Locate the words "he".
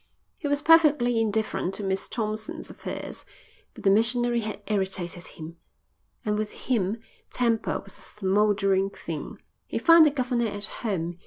0.39-0.47, 9.67-9.77